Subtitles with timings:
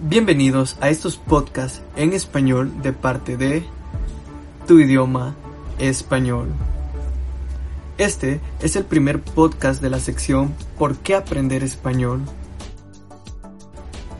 [0.00, 3.64] Bienvenidos a estos podcasts en español de parte de
[4.68, 5.34] Tu idioma
[5.80, 6.50] español.
[7.98, 12.20] Este es el primer podcast de la sección ¿Por qué aprender español?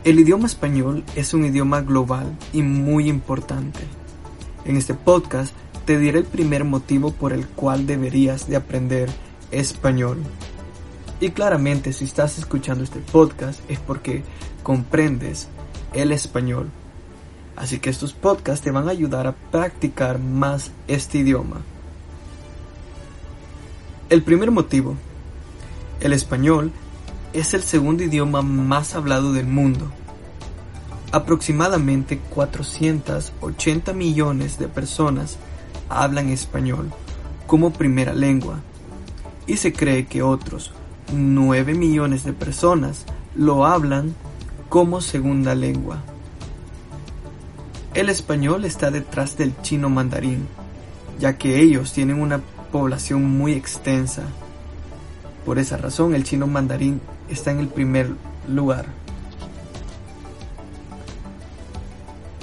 [0.03, 3.79] El idioma español es un idioma global y muy importante.
[4.65, 5.55] En este podcast
[5.85, 9.09] te diré el primer motivo por el cual deberías de aprender
[9.49, 10.17] español.
[11.21, 14.23] Y claramente si estás escuchando este podcast es porque
[14.61, 15.47] comprendes
[15.93, 16.69] el español.
[17.55, 21.61] Así que estos podcasts te van a ayudar a practicar más este idioma.
[24.09, 24.95] El primer motivo.
[25.99, 26.71] El español
[27.33, 29.91] es el segundo idioma más hablado del mundo.
[31.11, 35.37] Aproximadamente 480 millones de personas
[35.89, 36.91] hablan español
[37.47, 38.59] como primera lengua
[39.47, 40.71] y se cree que otros
[41.11, 44.13] 9 millones de personas lo hablan
[44.69, 45.97] como segunda lengua.
[47.95, 50.47] El español está detrás del chino mandarín,
[51.19, 52.39] ya que ellos tienen una
[52.71, 54.21] población muy extensa.
[55.43, 58.11] Por esa razón el chino mandarín está en el primer
[58.47, 58.85] lugar.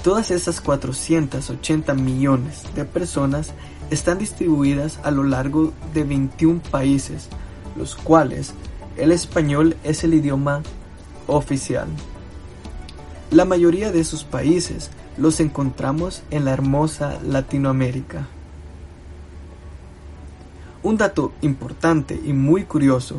[0.02, 3.52] Todas esas 480 millones de personas
[3.90, 7.28] están distribuidas a lo largo de 21 países,
[7.76, 8.52] los cuales
[8.96, 10.62] el español es el idioma
[11.28, 11.86] oficial.
[13.30, 18.28] La mayoría de esos países los encontramos en la hermosa Latinoamérica.
[20.84, 23.16] Un dato importante y muy curioso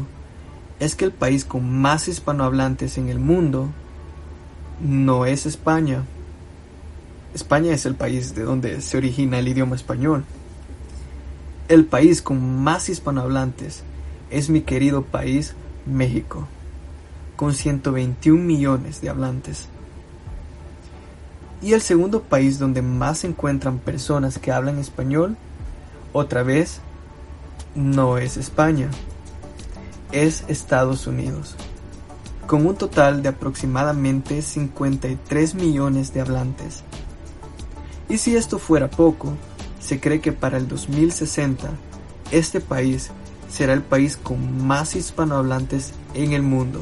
[0.80, 3.68] es que el país con más hispanohablantes en el mundo
[4.80, 6.06] no es España.
[7.34, 10.24] España es el país de donde se origina el idioma español.
[11.68, 13.84] El país con más hispanohablantes
[14.32, 15.54] es mi querido país
[15.86, 16.48] México,
[17.36, 19.68] con 121 millones de hablantes.
[21.62, 25.38] Y el segundo país donde más se encuentran personas que hablan español,
[26.14, 26.82] otra vez,
[27.76, 28.90] no es España,
[30.12, 31.56] es Estados Unidos,
[32.46, 36.84] con un total de aproximadamente 53 millones de hablantes.
[38.10, 39.34] Y si esto fuera poco,
[39.80, 41.70] se cree que para el 2060
[42.32, 43.10] este país
[43.50, 46.82] será el país con más hispanohablantes en el mundo.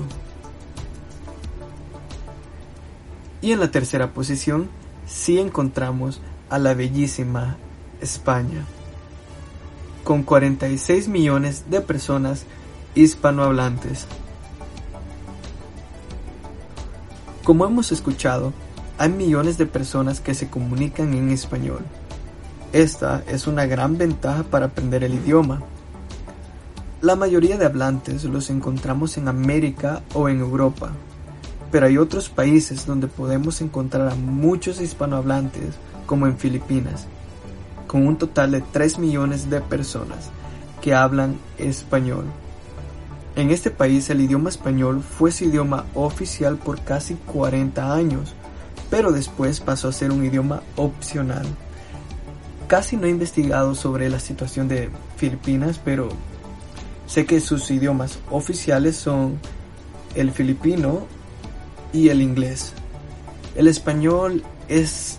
[3.45, 4.69] Y en la tercera posición
[5.05, 6.19] sí encontramos
[6.49, 7.57] a la bellísima
[8.01, 8.65] España,
[10.03, 12.45] con 46 millones de personas
[12.95, 14.07] hispanohablantes.
[17.43, 18.51] Como hemos escuchado,
[18.97, 21.85] hay millones de personas que se comunican en español.
[22.73, 25.61] Esta es una gran ventaja para aprender el idioma.
[26.99, 30.93] La mayoría de hablantes los encontramos en América o en Europa,
[31.71, 37.07] pero hay otros países donde podemos encontrar a muchos hispanohablantes, como en Filipinas,
[37.87, 40.29] con un total de 3 millones de personas
[40.81, 42.25] que hablan español.
[43.35, 48.33] En este país el idioma español fue su idioma oficial por casi 40 años,
[48.89, 51.45] pero después pasó a ser un idioma opcional.
[52.67, 56.09] Casi no he investigado sobre la situación de Filipinas, pero
[57.07, 59.37] sé que sus idiomas oficiales son
[60.15, 61.05] el filipino
[61.95, 62.73] y el inglés.
[63.55, 65.17] El español es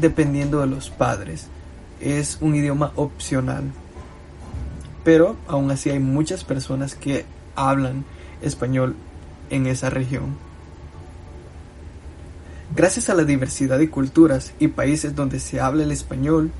[0.00, 1.46] dependiendo de los padres,
[2.00, 3.64] es un idioma opcional.
[5.04, 8.04] Pero aún así hay muchas personas que hablan
[8.42, 8.96] español
[9.50, 10.36] en esa región.
[12.74, 16.50] Gracias a la diversidad de culturas y países donde se habla el español,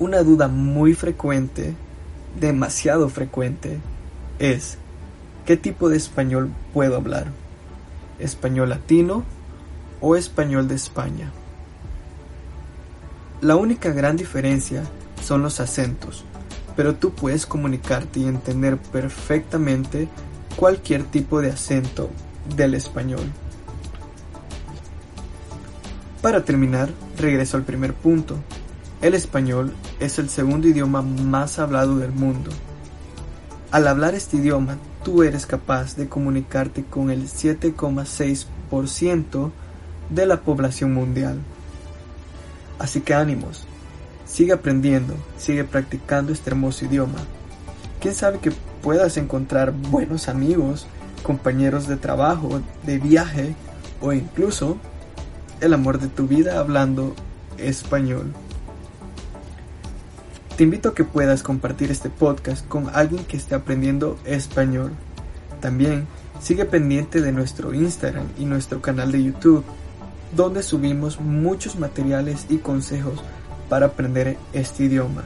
[0.00, 1.74] una duda muy frecuente,
[2.40, 3.78] demasiado frecuente,
[4.40, 4.76] es
[5.46, 7.43] ¿qué tipo de español puedo hablar?
[8.18, 9.24] Español latino
[10.00, 11.32] o español de España.
[13.40, 14.84] La única gran diferencia
[15.22, 16.24] son los acentos,
[16.76, 20.08] pero tú puedes comunicarte y entender perfectamente
[20.56, 22.10] cualquier tipo de acento
[22.56, 23.24] del español.
[26.22, 26.88] Para terminar,
[27.18, 28.36] regreso al primer punto.
[29.02, 32.50] El español es el segundo idioma más hablado del mundo.
[33.70, 39.52] Al hablar este idioma, tú eres capaz de comunicarte con el 7,6%
[40.10, 41.38] de la población mundial.
[42.78, 43.66] Así que ánimos,
[44.24, 47.18] sigue aprendiendo, sigue practicando este hermoso idioma.
[48.00, 48.52] Quién sabe que
[48.82, 50.86] puedas encontrar buenos amigos,
[51.22, 53.54] compañeros de trabajo, de viaje
[54.00, 54.78] o incluso
[55.60, 57.14] el amor de tu vida hablando
[57.58, 58.32] español.
[60.56, 64.92] Te invito a que puedas compartir este podcast con alguien que esté aprendiendo español.
[65.60, 66.06] También
[66.40, 69.64] sigue pendiente de nuestro Instagram y nuestro canal de YouTube.
[70.36, 73.22] donde subimos muchos materiales y consejos
[73.68, 75.22] para aprender este idioma.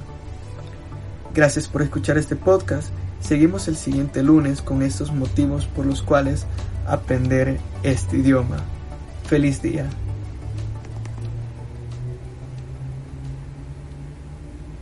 [1.35, 2.89] Gracias por escuchar este podcast.
[3.19, 6.45] Seguimos el siguiente lunes con estos motivos por los cuales
[6.87, 8.59] aprender este idioma.
[9.25, 9.89] Feliz día.